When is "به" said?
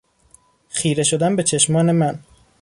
1.35-1.43